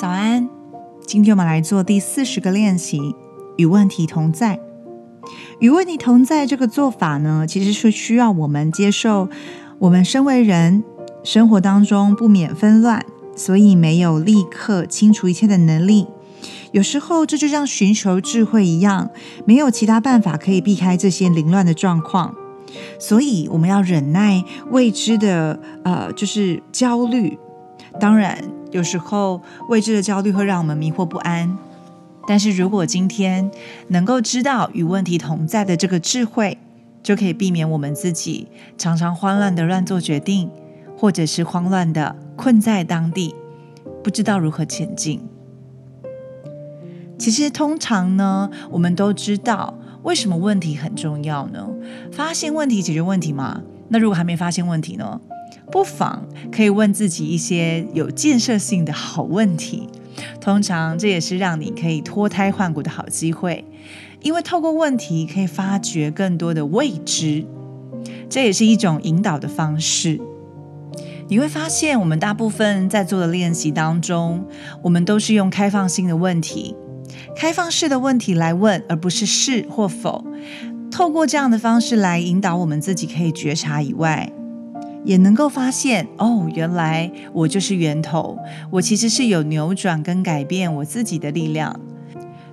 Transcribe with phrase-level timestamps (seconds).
[0.00, 0.48] 早安，
[1.06, 3.14] 今天我们来做第四十个练习，
[3.58, 4.58] 与问题同在。
[5.58, 9.28] 与问题同在这个做法呢，其实是需要我们接受，
[9.78, 10.82] 我们身为人，
[11.22, 13.04] 生活当中不免纷乱，
[13.36, 16.06] 所以没有立刻清除一切的能力。
[16.72, 19.10] 有时候这就像寻求智慧一样，
[19.44, 22.34] 没有其他办法可以避开这些凌乱的状况。
[22.98, 27.38] 所以我们要忍耐未知的，呃，就是焦虑。
[28.00, 31.56] 当然，有时候未知的焦虑会让我们迷惑不安。
[32.26, 33.50] 但是如果今天
[33.88, 36.56] 能够知道与问题同在的这个智慧，
[37.02, 40.50] 就可以避免我们自己常常慌乱的乱做决定，
[40.96, 43.34] 或者是慌乱的困在当地，
[44.02, 45.20] 不知道如何前进。
[47.18, 49.74] 其实通常呢，我们都知道
[50.04, 51.68] 为什么问题很重要呢？
[52.10, 53.62] 发现问题，解决问题嘛。
[53.88, 55.20] 那如果还没发现问题呢？
[55.70, 59.88] 不妨可以问自己一些有建设性的好问题。
[60.40, 63.64] 通常这也是让你可以脱胎换骨的好机会，
[64.20, 67.46] 因为透过问题可以发掘更多的未知，
[68.28, 70.20] 这也是一种引导的方式。
[71.28, 74.44] 你会发现，我们大部分在做的练习当中，
[74.82, 76.74] 我们都是用开放性的问题、
[77.36, 80.24] 开放式的问题来问，而不是是或否。
[80.90, 84.30] 透过这样的方式来引导我们自己可以觉察以外。
[85.04, 88.38] 也能够发现哦，原来我就是源头。
[88.70, 91.78] 我其实是有扭转跟改变我自己的力量。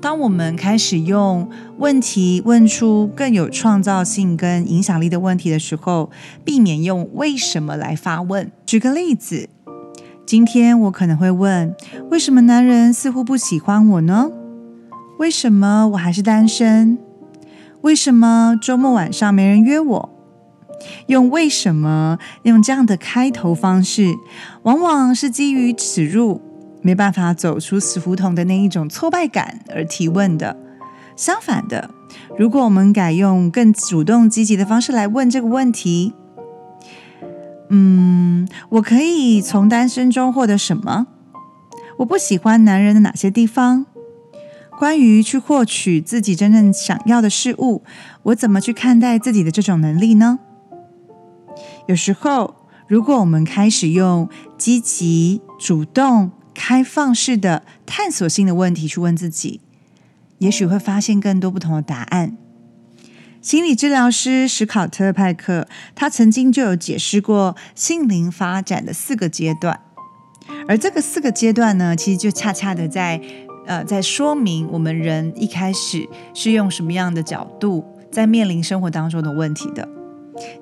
[0.00, 1.48] 当我们开始用
[1.78, 6.10] 问题问出更有创造性跟影响力的问题的时候，
[6.44, 8.50] 避免用为什么来发问。
[8.66, 9.48] 举个例子，
[10.26, 11.72] 今天我可能会问：
[12.10, 14.28] 为什么男人似乎不喜欢我呢？
[15.20, 16.98] 为什么我还是单身？
[17.82, 20.10] 为什么周末晚上没人约我？
[21.06, 24.14] 用为什么用这样的开头方式，
[24.62, 26.40] 往往是基于耻辱，
[26.82, 30.56] 没办法走出死胡同的那一种挫败感而提问的。
[31.14, 31.90] 相反的，
[32.38, 36.14] 如果我们改用更主动积极的方式来问这个问题，
[37.68, 41.06] 嗯，我可以从单身中获得什么？
[41.98, 43.86] 我不喜欢男人的哪些地方？
[44.78, 47.84] 关于去获取自己真正想要的事物，
[48.24, 50.40] 我怎么去看待自己的这种能力呢？
[51.86, 52.54] 有时候，
[52.86, 59.60] 如果我们开始用积极、主动、开放式的探索性的问题去问自己，
[60.38, 62.36] 也许会发现更多不同的答案。
[63.40, 65.66] 心理治疗师史考特派克
[65.96, 69.80] 他曾经就有解释过心灵发展的四个阶段，
[70.68, 73.20] 而这个四个阶段呢，其实就恰恰的在
[73.66, 79.88] 呃在说明我们人一开始是用什么样的角度在面临生活当中的问题的。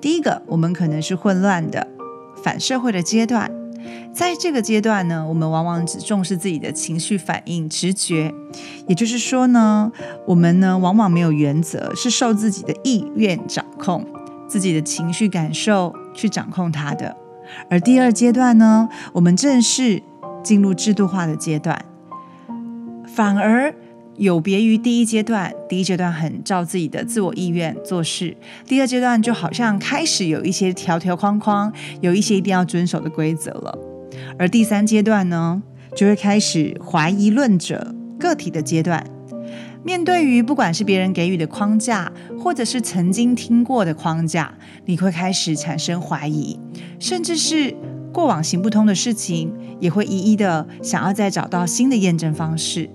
[0.01, 1.87] 第一个，我们可能是混乱的
[2.43, 3.51] 反社会的阶段，
[4.13, 8.35] 在这个阶段呢，我们往往只重视自己的情绪反应、直觉，
[8.87, 9.91] 也就是说呢，
[10.27, 14.07] 我们呢往往没有原则，是受自己的意愿掌控，
[14.49, 17.17] 自己的情绪感受去掌控它的。
[17.69, 20.03] 而第二阶段呢，我们正式
[20.43, 21.85] 进入制度化的阶段，
[23.07, 23.75] 反而。
[24.21, 28.37] 有别于第一阶段，第一阶段很照自己的自我意愿做事，
[28.67, 31.73] 第二阶段就好像开始有一些条条框框，
[32.03, 33.79] 有一些一定要遵守的规则了。
[34.39, 35.63] 而第三阶段呢，
[35.97, 39.03] 就会开始怀疑论者个体的阶段。
[39.83, 44.53] 面对于不管是别人给予的框架，或者是曾经听过的框架，
[44.85, 46.61] 你会开始产生怀疑，
[46.99, 47.75] 甚至是
[48.13, 49.51] 过往行不通的事情，
[49.81, 52.91] 也会一一的想要再找到新的验证方式。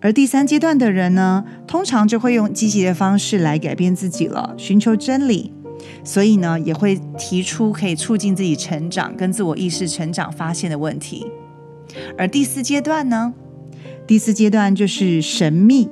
[0.00, 5.52] 而第三阶段的人呢，通常就会用积极的方式来改变自己了，寻求真理，
[6.04, 11.26] 所以呢，也会提出可以促进自己成长跟自我意识成长发现的问题。
[12.16, 13.34] 而第四阶段呢，
[14.06, 15.88] 第四阶段就是神秘，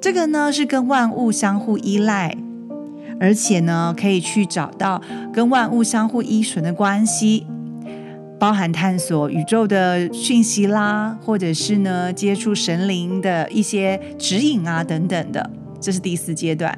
[0.00, 2.36] 这个呢是跟万物相互依赖，
[3.20, 5.00] 而且呢可以去找到
[5.32, 7.46] 跟万物相互依存的关系。
[8.42, 15.48] 包含探索宇宙的讯息啦，或者是呢接触神灵的一些指引啊等等的，
[15.80, 16.76] 这是第四阶段，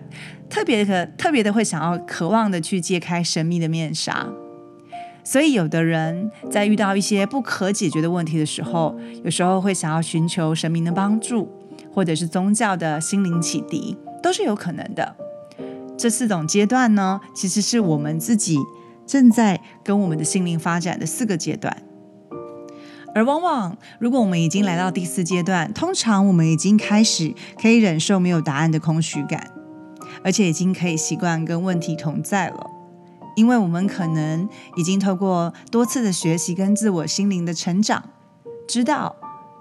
[0.50, 4.26] 特别的特别的会想要渴望的去揭开神秘的面纱。
[5.24, 11.50] 所以有的人在遇到一些不可解决的问题的时候，有时候会想要寻求神明的帮助，
[11.90, 15.16] 或者是宗教的心灵启迪，都是有可能的。
[15.96, 18.58] 这四种阶段呢，其实是我们自己。
[19.06, 21.76] 正在跟我们的心灵发展的四个阶段，
[23.14, 29.50] 而往往如果我们已经来到第四阶段，通常我们已经开始可以忍受没有答案的空虚感，
[30.22, 32.70] 而且已经可以习惯跟问题同在了，
[33.36, 38.10] 因为我们可能已经透过多次的学习跟自我心灵的成长，
[38.66, 39.14] 知道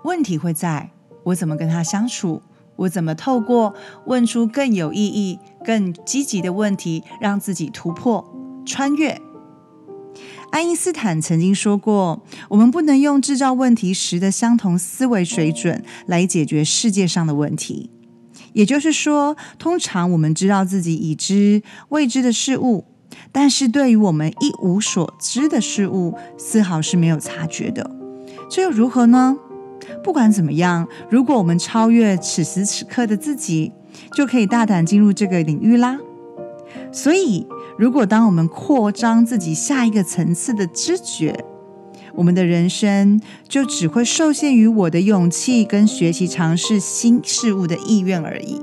[0.03, 0.91] 问题会在，
[1.25, 2.41] 我怎么跟他相处？
[2.75, 3.75] 我怎么透过
[4.07, 8.25] 问出更有意义、更积极的问题，让自己突破、
[8.65, 9.21] 穿越？
[10.53, 17.89] 爱因斯坦曾经说过：“我们不能用制造问题时的相同思维水准来解决世界上的问题。”
[18.53, 22.85] 也就是说，通常我们知道自己已知未知的事物，
[23.31, 27.89] 但是对于我们一无所知的事物，丝毫是没有察觉的。
[28.47, 29.35] 这又如何呢？
[30.03, 33.71] 不管怎么样，如果我们超越此时此刻的自己，
[34.15, 35.97] 就可以大胆进入这个领域啦。
[36.91, 37.47] 所以。
[37.77, 41.43] 如果当我们扩张自己下一个层次的知觉，
[42.13, 48.61] 我们的人生就只会受限于我的勇气跟学习尝试新事物的意愿而已。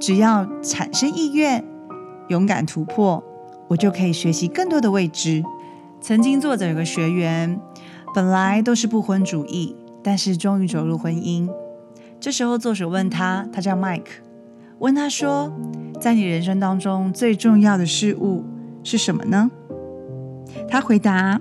[0.00, 1.64] 只要产生意愿，
[2.28, 3.22] 勇敢突破，
[3.68, 5.44] 我就可以学习更多的未知。
[6.00, 7.60] 曾经作者有个学员，
[8.14, 11.48] 本来都是不婚主义，但是终于走入婚姻。
[12.20, 14.02] 这时候作者问他，他叫 Mike，
[14.78, 15.52] 问他说。
[16.00, 18.44] 在你人生当中最重要的事物
[18.84, 19.50] 是什么呢？
[20.68, 21.40] 他回答：“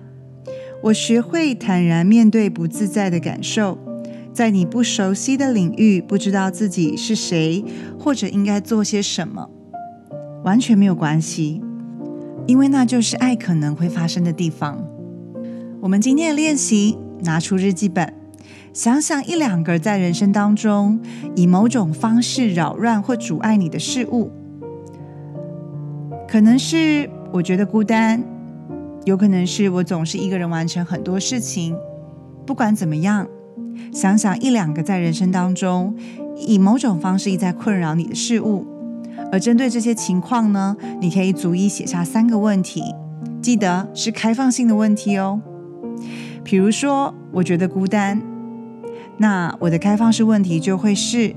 [0.81, 3.77] 我学会坦然面对不自在的感受，
[4.33, 7.63] 在你不熟悉的领域，不知道自己是谁
[7.99, 9.47] 或者应该做些什么，
[10.43, 11.61] 完全没有关系，
[12.47, 14.83] 因为那就是爱可能会发生的地方。”
[15.81, 18.11] 我们今天的练习，拿出日记本。
[18.77, 20.99] 想想一两个在人生当中
[21.35, 24.29] 以某种方式扰乱或阻碍你的事物。
[26.27, 28.23] 可能是我觉得孤单，
[29.03, 31.75] 有可能是我总是一个人完成很多事情。
[32.45, 33.27] 不管怎么样，
[33.91, 35.95] 想想一两个在人生当中
[36.35, 38.63] 以某种方式一再困扰你的事物，
[39.31, 42.83] 而针对这些情况呢，你可以逐一写下三个问题，
[43.41, 45.41] 记得是开放性的问题哦。
[46.43, 48.21] 比如说，我觉得孤单，
[49.19, 51.35] 那我的开放式问题就会是：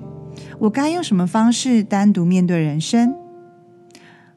[0.59, 3.15] 我该用什么方式单独面对人生？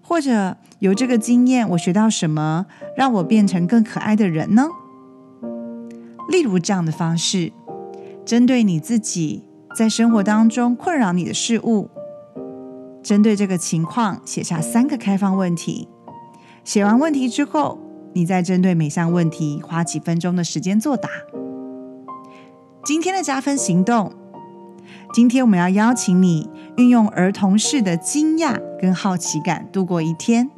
[0.01, 4.67] 或者由这个经验，我学到什么，让我变成更可爱的人呢？
[6.29, 7.51] 例如这样的方式，
[8.25, 9.43] 针对你自己
[9.75, 11.89] 在生活当中困扰你的事物，
[13.01, 15.87] 针对这个情况写下三个开放问题。
[16.63, 17.77] 写完问题之后，
[18.13, 21.09] 你再针对每项问题花几分钟的时间作答。
[22.85, 24.11] 今天的加分行动。
[25.13, 30.51] 今天我们要邀请你运用儿童式的惊讶跟好奇感度过一天。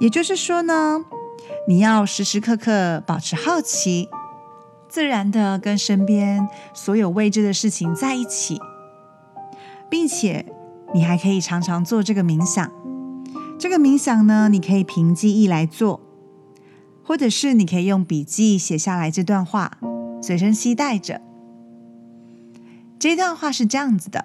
[0.00, 1.04] 也就是说呢，
[1.68, 4.08] 你要时时刻刻保持好奇，
[4.88, 8.58] 自然的跟身边所有未知的事情在一起，
[9.90, 10.46] 并且
[10.94, 12.72] 你还可以常常做这个冥想。
[13.58, 16.00] 这个冥想呢，你可以凭记忆来做，
[17.04, 19.78] 或者是你可以用笔记写下来这段话，
[20.26, 21.20] 随身携带着。
[22.98, 24.24] 这段话是这样子的：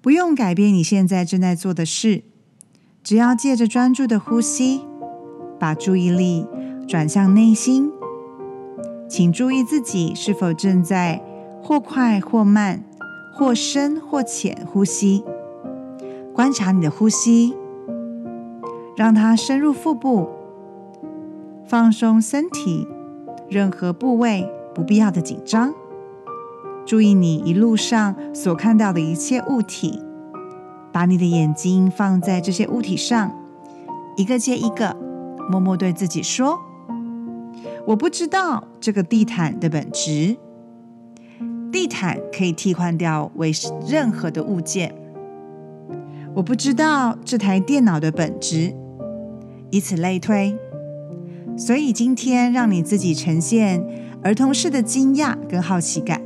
[0.00, 2.22] 不用改变你现在正在做的事，
[3.02, 4.80] 只要借着专注的呼吸，
[5.60, 6.46] 把注意力
[6.88, 7.92] 转向内心。
[9.06, 11.22] 请注意自己是否正在
[11.62, 12.82] 或快或慢、
[13.34, 15.22] 或深或浅呼吸。
[16.32, 17.54] 观察你的呼吸，
[18.96, 20.30] 让它深入腹部，
[21.66, 22.88] 放松身体
[23.48, 25.72] 任何部位不必要的紧张。
[26.86, 30.02] 注意你一路上所看到的一切物体，
[30.92, 33.34] 把你的眼睛放在这些物体上，
[34.16, 34.94] 一个接一个，
[35.50, 36.58] 默默对自己说
[37.86, 40.36] ：“我不知道这个地毯的本质。
[41.72, 43.50] 地毯可以替换掉为
[43.88, 44.94] 任何的物件。
[46.34, 48.74] 我不知道这台电脑的本质，
[49.70, 50.56] 以此类推。
[51.56, 53.84] 所以今天让你自己呈现
[54.22, 56.20] 儿童式的惊讶跟好奇感。”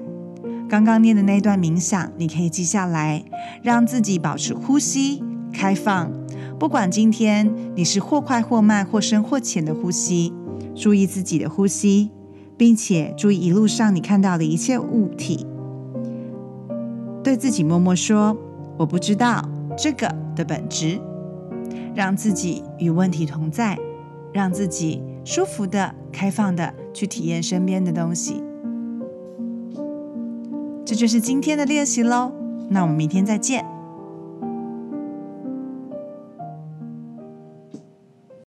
[0.68, 3.24] 刚刚念的那段冥想，你可以记下来，
[3.62, 6.12] 让自己保持呼吸开放。
[6.58, 10.32] 不管今天你是或快或慢、或深或浅的呼吸，
[10.74, 12.10] 注意自己的呼吸，
[12.56, 15.46] 并且注意一路上你看到的一切物体。
[17.22, 18.36] 对自己默默说
[18.76, 21.00] ：“我不知道这个的本质。”
[21.94, 23.78] 让自己与问题同在，
[24.32, 28.42] 让自己舒服的、开放的去体验身边的东西。
[30.86, 32.32] 这就是今天的练习喽，
[32.70, 33.62] 那我们明天再见。